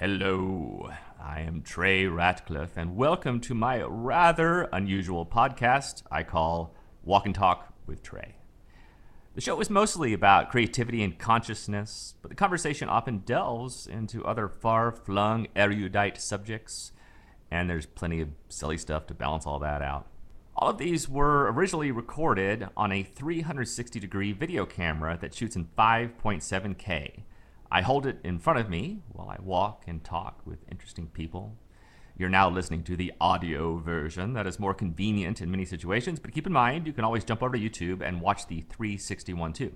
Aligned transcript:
Hello, 0.00 0.88
I 1.22 1.40
am 1.40 1.60
Trey 1.60 2.04
Ratcliff, 2.04 2.70
and 2.74 2.96
welcome 2.96 3.38
to 3.40 3.54
my 3.54 3.82
rather 3.82 4.62
unusual 4.72 5.26
podcast 5.26 6.04
I 6.10 6.22
call 6.22 6.74
Walk 7.04 7.26
and 7.26 7.34
Talk 7.34 7.74
with 7.86 8.02
Trey. 8.02 8.36
The 9.34 9.42
show 9.42 9.60
is 9.60 9.68
mostly 9.68 10.14
about 10.14 10.50
creativity 10.50 11.02
and 11.02 11.18
consciousness, 11.18 12.14
but 12.22 12.30
the 12.30 12.34
conversation 12.34 12.88
often 12.88 13.18
delves 13.26 13.86
into 13.86 14.24
other 14.24 14.48
far 14.48 14.90
flung, 14.90 15.48
erudite 15.54 16.18
subjects, 16.18 16.92
and 17.50 17.68
there's 17.68 17.84
plenty 17.84 18.22
of 18.22 18.30
silly 18.48 18.78
stuff 18.78 19.06
to 19.08 19.12
balance 19.12 19.46
all 19.46 19.58
that 19.58 19.82
out. 19.82 20.06
All 20.56 20.70
of 20.70 20.78
these 20.78 21.10
were 21.10 21.52
originally 21.52 21.90
recorded 21.90 22.66
on 22.74 22.90
a 22.90 23.02
360 23.02 24.00
degree 24.00 24.32
video 24.32 24.64
camera 24.64 25.18
that 25.20 25.34
shoots 25.34 25.56
in 25.56 25.68
5.7K. 25.76 27.24
I 27.72 27.82
hold 27.82 28.04
it 28.04 28.18
in 28.24 28.40
front 28.40 28.58
of 28.58 28.68
me 28.68 29.02
while 29.12 29.28
I 29.28 29.36
walk 29.40 29.84
and 29.86 30.02
talk 30.02 30.40
with 30.44 30.58
interesting 30.70 31.06
people. 31.06 31.56
You're 32.18 32.28
now 32.28 32.50
listening 32.50 32.82
to 32.84 32.96
the 32.96 33.12
audio 33.20 33.78
version 33.78 34.32
that 34.32 34.46
is 34.46 34.58
more 34.58 34.74
convenient 34.74 35.40
in 35.40 35.50
many 35.52 35.64
situations, 35.64 36.18
but 36.18 36.32
keep 36.32 36.46
in 36.46 36.52
mind 36.52 36.86
you 36.86 36.92
can 36.92 37.04
always 37.04 37.24
jump 37.24 37.42
over 37.42 37.56
to 37.56 37.58
YouTube 37.58 38.02
and 38.02 38.20
watch 38.20 38.48
the 38.48 38.62
361 38.62 39.52
too. 39.52 39.72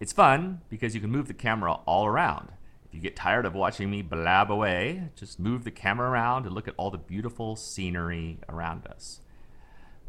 It's 0.00 0.12
fun 0.12 0.62
because 0.68 0.96
you 0.96 1.00
can 1.00 1.12
move 1.12 1.28
the 1.28 1.34
camera 1.34 1.74
all 1.86 2.06
around. 2.06 2.50
If 2.84 2.96
you 2.96 3.00
get 3.00 3.14
tired 3.14 3.46
of 3.46 3.54
watching 3.54 3.88
me 3.88 4.02
blab 4.02 4.50
away, 4.50 5.10
just 5.14 5.38
move 5.38 5.62
the 5.62 5.70
camera 5.70 6.10
around 6.10 6.44
and 6.44 6.54
look 6.54 6.66
at 6.66 6.74
all 6.76 6.90
the 6.90 6.98
beautiful 6.98 7.54
scenery 7.54 8.40
around 8.48 8.86
us. 8.88 9.20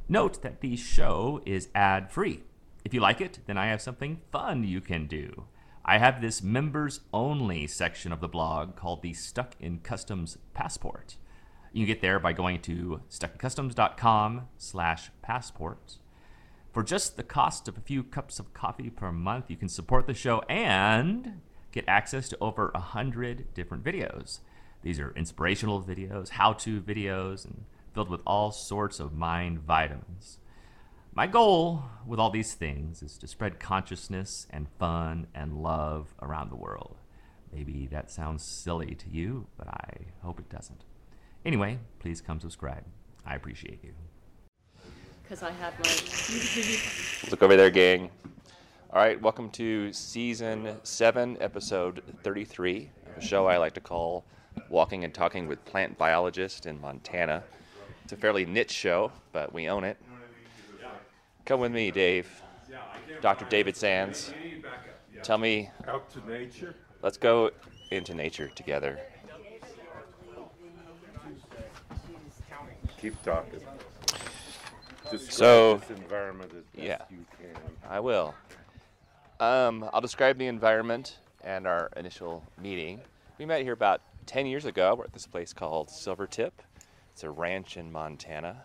Note 0.10 0.42
that 0.42 0.62
the 0.62 0.76
show 0.76 1.42
is 1.46 1.70
ad 1.76 2.12
free. 2.12 2.42
If 2.84 2.94
you 2.94 3.00
like 3.00 3.22
it, 3.22 3.40
then 3.46 3.58
I 3.58 3.68
have 3.68 3.82
something 3.82 4.20
fun 4.32 4.64
you 4.64 4.82
can 4.82 5.06
do. 5.06 5.46
I 5.86 5.98
have 5.98 6.22
this 6.22 6.42
members 6.42 7.02
only 7.14 7.68
section 7.68 8.14
of 8.14 8.22
the 8.22 8.28
blog 8.30 8.78
called 8.78 9.02
the 9.02 9.14
Stuck 9.14 9.56
in 9.60 9.80
Customs 9.80 10.38
Passport. 10.54 11.18
You 11.74 11.86
can 11.86 11.94
get 11.94 12.02
there 12.02 12.20
by 12.20 12.32
going 12.32 12.62
to 12.62 13.02
stuckincustoms.com 13.10 14.48
slash 14.58 15.12
passport. 15.22 15.98
For 16.72 16.84
just 16.84 17.18
the 17.18 17.24
cost 17.24 17.68
of 17.68 17.78
a 17.78 17.82
few 17.82 18.02
cups 18.02 18.40
of 18.40 18.54
coffee 18.54 18.90
per 18.90 19.12
month, 19.12 19.50
you 19.50 19.58
can 19.58 19.68
support 19.68 20.08
the 20.08 20.14
show 20.14 20.40
and 20.48 21.42
get 21.74 21.84
access 21.88 22.30
to 22.30 22.38
over 22.40 22.72
a 22.74 22.80
hundred 22.80 23.54
different 23.54 23.84
videos. 23.84 24.40
These 24.84 25.00
are 25.00 25.14
inspirational 25.18 25.84
videos, 25.84 26.30
how-to 26.30 26.80
videos, 26.80 27.44
and 27.44 27.66
filled 27.94 28.10
with 28.10 28.22
all 28.26 28.52
sorts 28.52 29.00
of 29.02 29.14
mind 29.14 29.60
vitamins. 29.60 30.40
My 31.16 31.28
goal 31.28 31.84
with 32.08 32.20
all 32.20 32.32
these 32.32 32.56
things 32.56 33.04
is 33.04 33.20
to 33.20 33.28
spread 33.28 33.60
consciousness 33.60 34.48
and 34.50 34.68
fun 34.80 35.28
and 35.36 35.62
love 35.62 36.16
around 36.20 36.50
the 36.50 36.56
world. 36.56 36.98
Maybe 37.54 37.86
that 37.92 38.10
sounds 38.10 38.44
silly 38.44 38.96
to 38.96 39.10
you, 39.12 39.46
but 39.56 39.68
I 39.68 40.08
hope 40.24 40.40
it 40.40 40.50
doesn't. 40.50 40.86
Anyway, 41.46 41.78
please 42.00 42.20
come 42.20 42.40
subscribe. 42.40 42.84
I 43.28 43.36
appreciate 43.36 43.84
you. 43.84 43.94
Because 45.22 45.44
I 45.44 45.52
have 45.52 45.78
my. 45.80 47.30
Look 47.30 47.44
over 47.44 47.58
there, 47.58 47.70
gang. 47.70 48.10
All 48.92 49.00
right, 49.00 49.22
welcome 49.22 49.52
to 49.52 49.94
season 49.94 50.78
seven, 50.82 51.38
episode 51.40 52.02
33 52.24 52.90
of 53.12 53.18
a 53.18 53.22
show 53.22 53.46
I 53.46 53.58
like 53.58 53.76
to 53.76 53.82
call 53.82 54.26
Walking 54.68 55.04
and 55.04 55.14
Talking 55.14 55.48
with 55.48 55.64
Plant 55.64 55.96
Biologist 55.96 56.66
in 56.66 56.82
Montana. 56.82 57.44
It's 58.04 58.14
a 58.14 58.18
fairly 58.18 58.48
niche 58.48 58.72
show, 58.72 59.12
but 59.32 59.54
we 59.54 59.70
own 59.70 59.84
it. 59.84 59.98
Come 61.46 61.60
with 61.60 61.72
me, 61.72 61.92
Dave. 61.92 62.30
Dr. 63.22 63.46
David 63.46 63.76
Sands. 63.78 64.34
Tell 65.24 65.38
me, 65.38 65.70
Out 65.88 66.10
to 66.12 66.30
nature. 66.30 66.76
let's 67.02 67.18
go 67.18 67.52
into 67.92 68.14
nature 68.14 68.50
together. 68.50 69.00
Keep 73.00 73.22
talking. 73.24 73.60
Describe 75.12 75.32
So- 75.32 75.78
this 75.78 75.90
environment 75.90 76.52
as 76.54 76.64
best 76.64 76.78
yeah. 76.88 77.02
you 77.10 77.26
can. 77.38 77.56
I 77.90 78.00
will. 78.00 78.34
Um, 79.40 79.90
I'll 79.94 80.02
describe 80.02 80.38
the 80.38 80.48
environment 80.48 81.18
and 81.44 81.68
our 81.68 81.90
initial 81.98 82.44
meeting. 82.58 83.02
We 83.38 83.46
met 83.46 83.62
here 83.64 83.74
about 83.74 84.02
10 84.26 84.46
years 84.46 84.64
ago. 84.66 84.96
We're 84.96 85.04
at 85.06 85.14
this 85.14 85.28
place 85.28 85.52
called 85.54 85.90
Silvertip. 85.90 86.52
It's 87.12 87.24
a 87.24 87.30
ranch 87.30 87.76
in 87.78 87.92
Montana, 87.92 88.64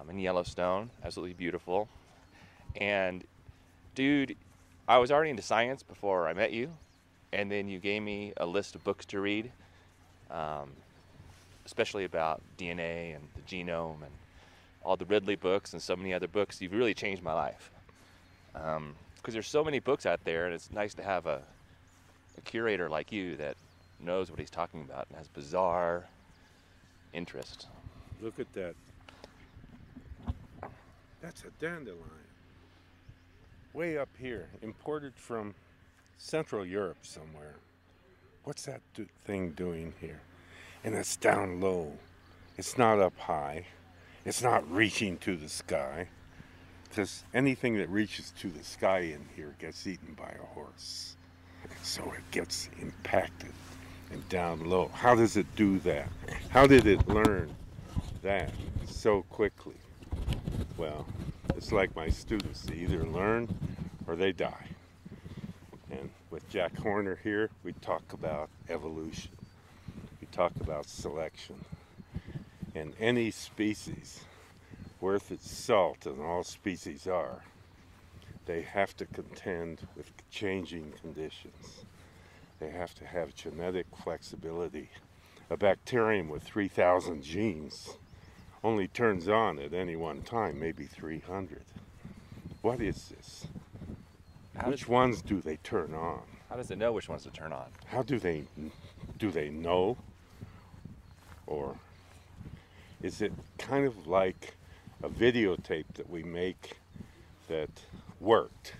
um, 0.00 0.10
in 0.10 0.18
Yellowstone. 0.18 0.90
Absolutely 1.04 1.34
beautiful. 1.34 1.88
And, 2.76 3.24
dude, 3.94 4.36
I 4.88 4.98
was 4.98 5.10
already 5.10 5.30
into 5.30 5.42
science 5.42 5.82
before 5.82 6.28
I 6.28 6.32
met 6.32 6.52
you. 6.52 6.70
And 7.32 7.50
then 7.50 7.68
you 7.68 7.78
gave 7.78 8.02
me 8.02 8.32
a 8.36 8.46
list 8.46 8.74
of 8.74 8.84
books 8.84 9.06
to 9.06 9.20
read, 9.20 9.50
um, 10.30 10.70
especially 11.64 12.04
about 12.04 12.42
DNA 12.58 13.14
and 13.14 13.26
the 13.34 13.40
genome 13.42 14.02
and 14.02 14.12
all 14.84 14.96
the 14.96 15.06
Ridley 15.06 15.36
books 15.36 15.72
and 15.72 15.80
so 15.80 15.96
many 15.96 16.12
other 16.12 16.28
books. 16.28 16.60
You've 16.60 16.72
really 16.72 16.94
changed 16.94 17.22
my 17.22 17.32
life 17.32 17.70
because 18.52 18.76
Um, 18.76 18.94
there's 19.28 19.48
so 19.48 19.64
many 19.64 19.78
books 19.78 20.04
out 20.04 20.20
there, 20.24 20.44
and 20.44 20.54
it's 20.54 20.70
nice 20.70 20.92
to 20.94 21.02
have 21.02 21.26
a, 21.26 21.40
a 22.36 22.40
curator 22.42 22.88
like 22.90 23.12
you 23.12 23.36
that 23.36 23.56
knows 23.98 24.30
what 24.30 24.38
he's 24.38 24.50
talking 24.50 24.82
about 24.82 25.06
and 25.08 25.16
has 25.16 25.28
bizarre 25.28 26.06
interest. 27.12 27.66
Look 28.20 28.38
at 28.38 28.52
that. 28.54 28.74
That's 31.22 31.44
a 31.44 31.50
dandelion. 31.60 32.02
Way 33.72 33.96
up 33.96 34.08
here, 34.18 34.48
imported 34.60 35.14
from 35.14 35.54
Central 36.18 36.66
Europe 36.66 36.98
somewhere. 37.02 37.54
What's 38.42 38.64
that 38.64 38.80
do- 38.92 39.08
thing 39.24 39.52
doing 39.52 39.94
here? 40.00 40.20
And 40.82 40.96
it's 40.96 41.16
down 41.16 41.60
low. 41.60 41.92
It's 42.58 42.76
not 42.76 42.98
up 42.98 43.16
high. 43.16 43.66
It's 44.24 44.42
not 44.42 44.68
reaching 44.70 45.16
to 45.18 45.36
the 45.36 45.48
sky. 45.48 46.08
Because 46.88 47.22
anything 47.32 47.78
that 47.78 47.88
reaches 47.88 48.32
to 48.40 48.48
the 48.48 48.64
sky 48.64 48.98
in 48.98 49.24
here 49.36 49.54
gets 49.60 49.86
eaten 49.86 50.14
by 50.14 50.28
a 50.28 50.46
horse. 50.54 51.16
So 51.82 52.02
it 52.12 52.30
gets 52.32 52.68
impacted 52.80 53.52
and 54.10 54.28
down 54.28 54.68
low. 54.68 54.88
How 54.88 55.14
does 55.14 55.36
it 55.36 55.46
do 55.54 55.78
that? 55.80 56.08
How 56.50 56.66
did 56.66 56.86
it 56.86 57.08
learn 57.08 57.54
that 58.22 58.52
so 58.86 59.22
quickly? 59.30 59.76
Well, 60.82 61.06
it's 61.54 61.70
like 61.70 61.94
my 61.94 62.08
students, 62.08 62.62
they 62.62 62.74
either 62.74 63.04
learn 63.04 63.46
or 64.08 64.16
they 64.16 64.32
die. 64.32 64.66
And 65.92 66.10
with 66.28 66.48
Jack 66.48 66.76
Horner 66.76 67.20
here, 67.22 67.50
we 67.62 67.72
talk 67.74 68.12
about 68.12 68.50
evolution, 68.68 69.30
we 70.20 70.26
talk 70.32 70.50
about 70.60 70.88
selection. 70.88 71.64
And 72.74 72.94
any 72.98 73.30
species 73.30 74.24
worth 75.00 75.30
its 75.30 75.48
salt, 75.48 76.04
and 76.04 76.20
all 76.20 76.42
species 76.42 77.06
are, 77.06 77.44
they 78.46 78.62
have 78.62 78.96
to 78.96 79.06
contend 79.06 79.86
with 79.96 80.10
changing 80.32 80.94
conditions. 81.00 81.84
They 82.58 82.70
have 82.70 82.92
to 82.96 83.06
have 83.06 83.36
genetic 83.36 83.86
flexibility. 84.02 84.90
A 85.48 85.56
bacterium 85.56 86.28
with 86.28 86.42
3,000 86.42 87.22
genes 87.22 87.98
only 88.64 88.88
turns 88.88 89.28
on 89.28 89.58
at 89.58 89.72
any 89.72 89.96
one 89.96 90.22
time, 90.22 90.58
maybe 90.58 90.84
300. 90.84 91.62
What 92.62 92.80
is 92.80 93.08
this? 93.08 93.46
How 94.56 94.68
Which 94.68 94.80
does, 94.80 94.88
ones 94.88 95.22
do 95.22 95.40
they 95.40 95.56
turn 95.56 95.94
on? 95.94 96.22
how 96.48 96.56
does 96.56 96.70
it 96.70 96.76
know 96.76 96.92
which 96.92 97.08
ones 97.08 97.22
to 97.22 97.30
turn 97.30 97.52
on? 97.52 97.66
How 97.86 98.02
do 98.02 98.18
they 98.18 98.44
do 99.18 99.30
they 99.30 99.48
know? 99.48 99.96
Or 101.46 101.76
is 103.02 103.22
it 103.22 103.32
kind 103.58 103.86
of 103.86 104.06
like 104.06 104.54
a 105.02 105.08
videotape 105.08 105.86
that 105.94 106.08
we 106.08 106.22
make 106.22 106.76
that 107.48 107.70
worked 108.20 108.74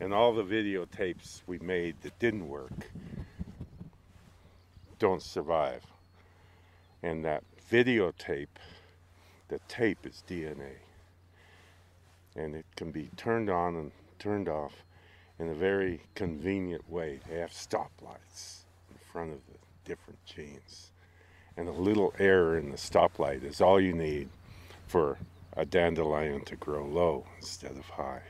and 0.00 0.12
all 0.12 0.34
the 0.34 0.44
videotapes 0.44 1.40
we 1.46 1.58
made 1.58 1.96
that 2.02 2.18
didn't 2.18 2.48
work 2.48 2.90
don't 4.98 5.22
survive. 5.22 5.82
And 7.02 7.24
that 7.24 7.42
videotape, 7.70 8.48
the 9.48 9.60
tape 9.68 10.04
is 10.04 10.22
DNA. 10.28 10.76
And 12.36 12.54
it 12.54 12.66
can 12.76 12.90
be 12.90 13.10
turned 13.16 13.50
on 13.50 13.76
and 13.76 13.92
turned 14.18 14.48
off 14.48 14.84
in 15.38 15.48
a 15.48 15.54
very 15.54 16.00
convenient 16.14 16.88
way. 16.90 17.20
They 17.28 17.38
have 17.38 17.50
stoplights 17.50 18.62
in 18.90 18.98
front 19.12 19.32
of 19.32 19.38
the 19.46 19.58
different 19.84 20.24
genes. 20.24 20.90
And 21.56 21.68
a 21.68 21.72
little 21.72 22.12
error 22.18 22.58
in 22.58 22.70
the 22.70 22.76
stoplight 22.76 23.44
is 23.44 23.60
all 23.60 23.80
you 23.80 23.92
need 23.92 24.28
for 24.86 25.18
a 25.56 25.64
dandelion 25.64 26.44
to 26.44 26.56
grow 26.56 26.84
low 26.84 27.24
instead 27.38 27.72
of 27.72 27.84
high. 27.84 28.22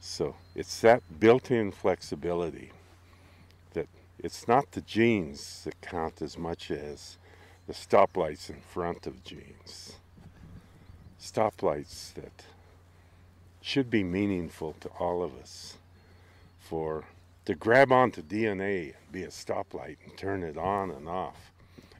So 0.00 0.36
it's 0.54 0.80
that 0.80 1.02
built 1.18 1.50
in 1.50 1.72
flexibility 1.72 2.70
that 3.72 3.88
it's 4.18 4.46
not 4.46 4.70
the 4.72 4.82
genes 4.82 5.62
that 5.64 5.80
count 5.80 6.22
as 6.22 6.38
much 6.38 6.70
as 6.70 7.16
the 7.66 7.72
stoplights 7.72 8.48
in 8.48 8.60
front 8.60 9.06
of 9.06 9.24
genes. 9.24 9.96
Stoplights 11.20 12.14
that 12.14 12.44
should 13.60 13.90
be 13.90 14.04
meaningful 14.04 14.76
to 14.80 14.88
all 15.00 15.22
of 15.22 15.36
us 15.36 15.76
for 16.60 17.04
To 17.46 17.54
grab 17.54 17.92
onto 17.92 18.22
DNA, 18.22 18.94
be 19.12 19.22
a 19.22 19.28
stoplight, 19.28 19.98
and 20.04 20.16
turn 20.16 20.42
it 20.42 20.58
on 20.58 20.90
and 20.90 21.08
off. 21.08 21.52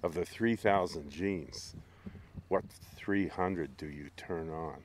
Of 0.03 0.15
the 0.15 0.25
3,000 0.25 1.09
genes, 1.09 1.75
what 2.49 2.65
300 2.97 3.77
do 3.77 3.87
you 3.87 4.11
turn 4.17 4.51
on? 4.51 4.79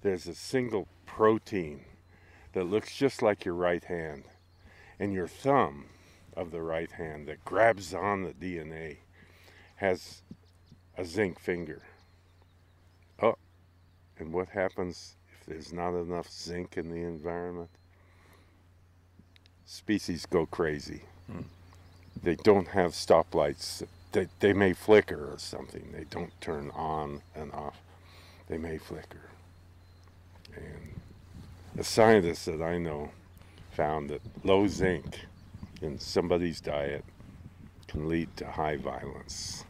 There's 0.00 0.26
a 0.26 0.34
single 0.34 0.88
protein 1.04 1.84
that 2.54 2.64
looks 2.64 2.96
just 2.96 3.20
like 3.20 3.44
your 3.44 3.54
right 3.54 3.84
hand, 3.84 4.24
and 4.98 5.12
your 5.12 5.28
thumb 5.28 5.86
of 6.34 6.50
the 6.50 6.62
right 6.62 6.92
hand 6.92 7.28
that 7.28 7.44
grabs 7.44 7.92
on 7.92 8.22
the 8.22 8.32
DNA 8.32 8.98
has 9.76 10.22
a 10.96 11.04
zinc 11.04 11.38
finger. 11.38 11.82
Oh, 13.20 13.36
and 14.18 14.32
what 14.32 14.48
happens 14.48 15.16
if 15.32 15.46
there's 15.46 15.72
not 15.72 15.94
enough 15.94 16.30
zinc 16.30 16.76
in 16.76 16.90
the 16.90 17.02
environment? 17.02 17.70
Species 19.66 20.26
go 20.26 20.46
crazy. 20.46 21.02
Hmm. 21.30 21.42
They 22.22 22.36
don't 22.36 22.68
have 22.68 22.92
stoplights. 22.92 23.82
They, 24.12 24.28
they 24.40 24.52
may 24.52 24.72
flicker 24.72 25.32
or 25.32 25.38
something. 25.38 25.90
They 25.92 26.04
don't 26.04 26.38
turn 26.40 26.70
on 26.70 27.22
and 27.34 27.52
off. 27.52 27.78
They 28.48 28.58
may 28.58 28.78
flicker. 28.78 29.30
And 30.54 31.00
a 31.78 31.84
scientist 31.84 32.46
that 32.46 32.62
I 32.62 32.78
know 32.78 33.10
found 33.72 34.10
that 34.10 34.20
low 34.44 34.68
zinc 34.68 35.20
in 35.82 35.98
somebody's 35.98 36.60
diet 36.60 37.04
can 37.84 38.08
lead 38.08 38.36
to 38.36 38.46
high 38.46 38.76
violence. 38.76 39.64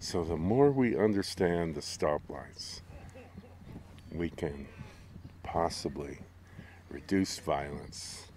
So 0.00 0.24
the 0.24 0.36
more 0.36 0.70
we 0.70 0.96
understand 0.96 1.74
the 1.74 1.80
stoplights, 1.80 2.80
we 4.12 4.30
can 4.30 4.68
possibly 5.42 6.18
reduce 6.90 7.38
violence, 7.38 8.28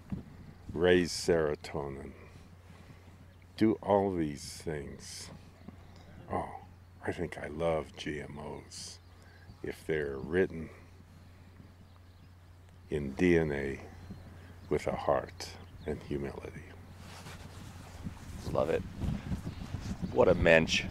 raise 0.74 1.12
serotonin, 1.12 2.12
do 3.58 3.78
all 3.84 4.14
these 4.14 4.62
things. 4.64 5.30
Oh, 6.32 6.50
I 7.06 7.12
think 7.12 7.38
I 7.38 7.48
love 7.48 7.88
GMOs 7.98 8.98
if 9.64 9.86
they're 9.86 10.18
written 10.18 10.70
in 12.90 13.14
DNA 13.14 13.80
with 14.70 14.88
a 14.88 14.96
heart 14.96 15.50
and 15.86 16.02
humility. 16.04 16.71
Love 18.52 18.70
it. 18.70 18.82
What 20.14 20.28
a 20.28 20.36
mensch. 20.36 20.84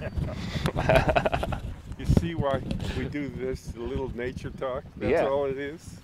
You 1.98 2.04
see 2.20 2.36
why 2.36 2.62
we 2.96 3.06
do 3.06 3.28
this 3.28 3.74
little 3.76 4.16
nature 4.16 4.50
talk? 4.50 4.84
That's 4.98 5.10
Yeah. 5.10 5.26
all 5.26 5.46
it 5.46 5.58
is. 5.58 5.98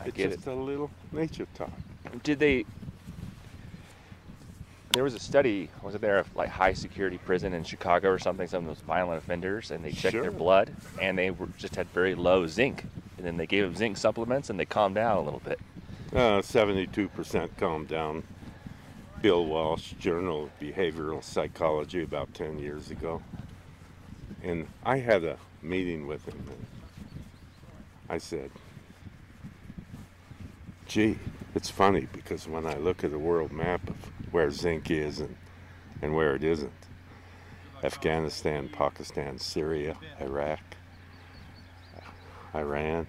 I 0.00 0.06
it's 0.06 0.16
just 0.16 0.46
a 0.48 0.52
little 0.54 0.90
nature 1.12 1.46
talk. 1.54 1.70
Did 2.24 2.40
they? 2.40 2.64
There 4.92 5.04
was 5.04 5.14
a 5.14 5.20
study, 5.20 5.68
wasn't 5.80 6.02
there, 6.02 6.18
of 6.18 6.34
like 6.34 6.48
high 6.48 6.72
security 6.72 7.18
prison 7.18 7.52
in 7.54 7.62
Chicago 7.62 8.10
or 8.10 8.18
something, 8.18 8.48
some 8.48 8.64
of 8.64 8.76
those 8.76 8.84
violent 8.84 9.22
offenders, 9.22 9.70
and 9.70 9.84
they 9.84 9.92
checked 9.92 10.12
Sure. 10.12 10.22
their 10.22 10.32
blood, 10.32 10.74
and 11.00 11.16
they 11.16 11.30
were, 11.30 11.46
just 11.56 11.76
had 11.76 11.86
very 11.90 12.16
low 12.16 12.48
zinc, 12.48 12.84
and 13.16 13.24
then 13.24 13.36
they 13.36 13.46
gave 13.46 13.62
them 13.62 13.76
zinc 13.76 13.96
supplements, 13.98 14.50
and 14.50 14.58
they 14.58 14.66
calmed 14.66 14.96
down 14.96 15.18
a 15.18 15.22
little 15.22 15.40
bit. 15.44 15.60
Uh, 16.12 16.42
72% 16.42 17.56
calmed 17.58 17.86
down. 17.88 18.24
Bill 19.22 19.46
Walsh, 19.46 19.92
Journal 20.00 20.44
of 20.44 20.58
Behavioral 20.58 21.22
Psychology, 21.22 22.02
about 22.02 22.34
10 22.34 22.58
years 22.58 22.90
ago. 22.90 23.22
And 24.42 24.66
I 24.84 24.98
had 24.98 25.22
a 25.22 25.38
meeting 25.62 26.08
with 26.08 26.26
him, 26.26 26.42
and 26.48 26.66
I 28.08 28.18
said, 28.18 28.50
gee, 30.88 31.20
it's 31.54 31.70
funny 31.70 32.08
because 32.12 32.48
when 32.48 32.66
I 32.66 32.74
look 32.78 33.04
at 33.04 33.12
the 33.12 33.18
world 33.18 33.52
map 33.52 33.88
of 33.88 33.94
where 34.32 34.50
zinc 34.50 34.90
is 34.90 35.20
and, 35.20 35.36
and 36.02 36.16
where 36.16 36.34
it 36.34 36.42
isn't, 36.42 36.72
Afghanistan, 37.84 38.68
Pakistan, 38.68 39.38
Syria, 39.38 39.96
Iraq, 40.20 40.58
Iran, 42.56 43.06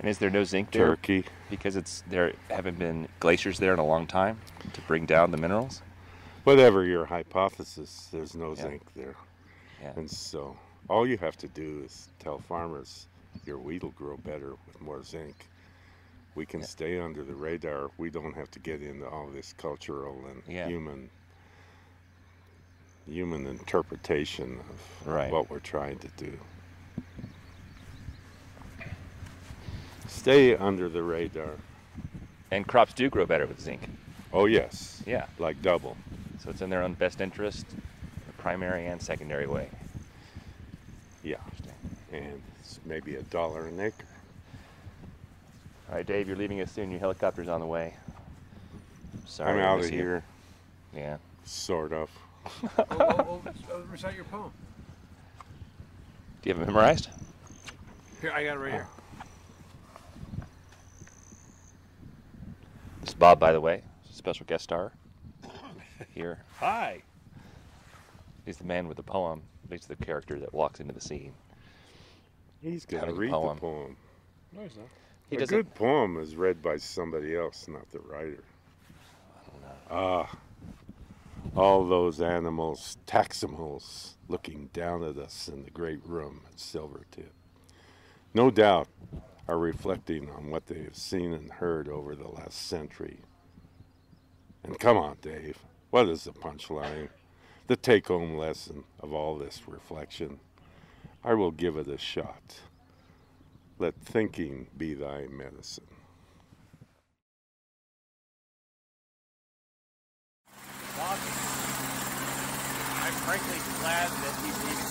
And 0.00 0.08
is 0.08 0.18
there 0.18 0.30
no 0.30 0.42
zinc 0.42 0.72
there? 0.72 0.88
Turkey, 0.88 1.24
because 1.48 1.76
it's 1.76 2.02
there 2.08 2.32
haven't 2.50 2.78
been 2.78 3.06
glaciers 3.20 3.60
there 3.60 3.72
in 3.72 3.78
a 3.78 3.86
long 3.86 4.08
time 4.08 4.40
to 4.74 4.80
bring 4.82 5.06
down 5.06 5.30
the 5.30 5.36
minerals? 5.38 5.82
whatever 6.44 6.84
your 6.84 7.06
hypothesis, 7.06 8.08
there's 8.12 8.34
no 8.34 8.50
Yeah. 8.50 8.62
zinc 8.64 8.82
there. 8.94 9.14
Yeah. 9.80 9.94
And 9.96 10.10
so 10.10 10.58
all 10.90 11.06
you 11.06 11.16
have 11.16 11.38
to 11.38 11.48
do 11.48 11.80
is 11.82 12.08
tell 12.18 12.38
farmers 12.38 13.06
your 13.46 13.56
wheat 13.58 13.82
will 13.82 13.92
grow 13.92 14.18
better 14.18 14.50
with 14.66 14.78
more 14.80 15.02
zinc. 15.02 15.34
We 16.34 16.44
can 16.44 16.60
Yeah. 16.60 16.66
stay 16.66 17.00
under 17.00 17.24
the 17.24 17.34
radar. 17.34 17.90
We 17.96 18.10
don't 18.10 18.34
have 18.34 18.50
to 18.50 18.58
get 18.58 18.82
into 18.82 19.08
all 19.08 19.28
this 19.28 19.54
cultural 19.54 20.26
and 20.26 20.42
Yeah. 20.46 20.68
human 20.68 21.10
human 23.06 23.46
interpretation 23.46 24.60
of 24.60 25.06
Right. 25.06 25.30
what 25.30 25.48
we're 25.50 25.60
trying 25.60 25.98
to 25.98 26.08
do. 26.16 26.38
Stay 30.08 30.56
under 30.56 30.88
the 30.88 31.02
radar. 31.02 31.56
And 32.50 32.66
crops 32.66 32.92
do 32.94 33.08
grow 33.10 33.26
better 33.26 33.46
with 33.46 33.60
zinc. 33.60 33.80
Oh 34.34 34.46
yes. 34.46 35.00
Yeah. 35.06 35.26
Like 35.38 35.62
double. 35.62 35.96
So 36.42 36.50
it's 36.50 36.60
in 36.60 36.68
their 36.68 36.82
own 36.82 36.94
best 36.94 37.20
interest, 37.20 37.66
the 37.70 38.32
primary 38.36 38.86
and 38.88 39.00
secondary 39.00 39.46
way. 39.46 39.68
Yeah. 41.22 41.36
And 42.12 42.42
it's 42.60 42.80
maybe 42.84 43.14
a 43.14 43.22
dollar 43.22 43.66
an 43.66 43.80
acre. 43.80 44.04
All 45.88 45.96
right, 45.96 46.04
Dave, 46.06 46.26
you're 46.26 46.36
leaving 46.36 46.60
us 46.60 46.72
soon. 46.72 46.90
Your 46.90 46.98
helicopter's 47.00 47.48
on 47.48 47.60
the 47.60 47.66
way. 47.66 47.94
Sorry. 49.26 49.52
I'm 49.52 49.60
out 49.60 49.78
miss 49.78 49.86
of 49.86 49.92
you. 49.94 50.00
here, 50.00 50.24
Yeah. 50.94 51.16
sort 51.44 51.92
of. 51.92 52.10
oh, 52.62 52.86
oh, 52.90 52.96
oh, 52.98 53.42
oh, 53.72 53.82
recite 53.90 54.14
your 54.16 54.24
poem. 54.24 54.50
Do 56.42 56.50
you 56.50 56.54
have 56.54 56.62
it 56.62 56.66
memorized? 56.66 57.08
Here, 58.20 58.32
I 58.32 58.44
got 58.44 58.56
it 58.56 58.58
right 58.58 58.72
here. 58.72 58.86
This 63.00 63.10
is 63.10 63.14
Bob, 63.14 63.38
by 63.38 63.52
the 63.52 63.60
way, 63.60 63.82
special 64.14 64.46
guest 64.46 64.64
star 64.64 64.92
here. 66.12 66.38
Hi. 66.58 67.02
He's 68.44 68.58
the 68.58 68.64
man 68.64 68.88
with 68.88 68.96
the 68.96 69.02
poem. 69.02 69.42
He's 69.70 69.86
the 69.86 69.96
character 69.96 70.38
that 70.38 70.52
walks 70.52 70.80
into 70.80 70.92
the 70.92 71.00
scene. 71.00 71.32
He's 72.60 72.84
going 72.86 73.04
to 73.04 73.10
a 73.10 73.14
read 73.14 73.30
poem. 73.30 73.56
the 73.56 73.60
poem. 73.60 73.96
No, 74.52 74.62
he's 74.62 74.76
not. 74.76 74.86
He 75.30 75.36
a 75.36 75.40
doesn't. 75.40 75.56
good 75.56 75.74
poem 75.74 76.18
is 76.18 76.36
read 76.36 76.62
by 76.62 76.76
somebody 76.76 77.34
else, 77.34 77.66
not 77.68 77.90
the 77.90 78.00
writer. 78.00 78.44
I 79.34 79.50
don't 79.50 79.62
know. 79.62 79.68
Ah, 79.90 80.36
all 81.56 81.86
those 81.86 82.20
animals, 82.20 82.98
taximals, 83.06 84.16
looking 84.28 84.68
down 84.72 85.02
at 85.02 85.16
us 85.18 85.48
in 85.48 85.64
the 85.64 85.70
great 85.70 86.04
room 86.06 86.40
at 86.46 86.56
Silvertip. 86.56 87.32
No 88.34 88.50
doubt 88.50 88.88
are 89.48 89.58
reflecting 89.58 90.30
on 90.30 90.50
what 90.50 90.66
they 90.66 90.82
have 90.82 90.96
seen 90.96 91.32
and 91.32 91.50
heard 91.52 91.88
over 91.88 92.14
the 92.16 92.28
last 92.28 92.66
century. 92.66 93.18
And 94.64 94.78
come 94.78 94.96
on, 94.96 95.18
Dave, 95.20 95.58
what 95.90 96.08
is 96.08 96.24
the 96.24 96.32
punchline? 96.32 97.10
The 97.66 97.76
take 97.76 98.08
home 98.08 98.36
lesson 98.36 98.84
of 99.00 99.12
all 99.12 99.36
this 99.36 99.62
reflection? 99.68 100.40
I 101.22 101.34
will 101.34 101.50
give 101.50 101.76
it 101.76 101.86
a 101.86 101.98
shot. 101.98 102.60
Let 103.78 103.94
thinking 103.96 104.68
be 104.76 104.94
thy 104.94 105.26
medicine. 105.26 105.84
I'm 113.04 113.12
frankly 113.24 113.58
glad 113.80 114.08
that 114.08 114.34
he's 114.44 114.58
leaving. 114.64 114.88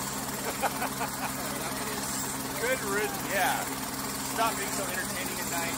Good 2.62 2.80
riddance. 2.94 3.34
Yeah. 3.34 3.58
Stop 4.34 4.56
being 4.56 4.70
so 4.70 4.84
entertaining 4.84 5.38
at 5.38 5.50
night. 5.50 5.74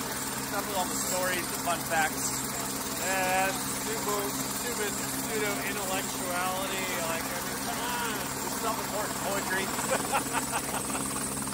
Stop 0.48 0.66
with 0.66 0.76
all 0.76 0.84
the 0.84 0.94
stories, 0.94 1.46
the 1.52 1.60
fun 1.64 1.78
facts. 1.78 3.75
Stupid, 3.86 4.30
stupid 4.66 4.92
pseudo 4.98 5.52
intellectuality. 5.70 6.86
Like, 7.06 7.22
I 7.22 7.38
mean, 7.46 7.58
come 7.66 7.78
on. 7.86 8.10
This 8.42 8.54
is 8.58 8.64
all 8.66 8.74
important 8.82 9.16
poetry. 9.22 9.64